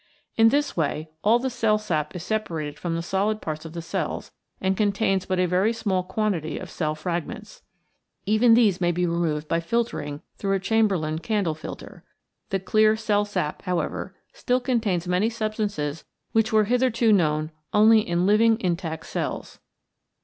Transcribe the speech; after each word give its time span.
In 0.35 0.49
this 0.49 0.75
way 0.75 1.09
all 1.23 1.37
the 1.37 1.51
cell 1.51 1.77
sap 1.77 2.15
is 2.15 2.23
separated 2.23 2.79
from 2.79 2.95
the 2.95 3.03
solid 3.03 3.39
parts 3.39 3.65
of 3.65 3.73
the 3.73 3.83
cells, 3.83 4.31
and 4.59 4.75
contains 4.75 5.27
but 5.27 5.37
a 5.39 5.45
very 5.45 5.71
small 5.71 6.01
quantity 6.01 6.57
of 6.57 6.71
cell 6.71 6.95
frag 6.95 7.27
ments. 7.27 7.61
Even 8.25 8.55
these 8.55 8.81
may 8.81 8.91
be 8.91 9.05
removed 9.05 9.47
by 9.47 9.59
filtering 9.59 10.23
through 10.39 10.53
a 10.53 10.59
Chamberland 10.59 11.21
candle 11.21 11.53
filter. 11.53 12.03
The 12.49 12.59
clear 12.59 12.95
cell 12.97 13.25
sap, 13.25 13.61
however, 13.61 14.15
still 14.33 14.59
contains 14.59 15.07
many 15.07 15.29
substances 15.29 16.03
which 16.31 16.51
were 16.51 16.63
hitherto 16.65 17.13
known 17.13 17.51
only 17.71 17.99
in 17.99 18.25
living 18.25 18.59
intact 18.59 19.03
66 19.03 19.15
REACTIONS 19.15 19.15
IN 19.15 19.27
LIVING 19.29 19.39
MATTER 19.39 19.45
cells. 19.45 19.59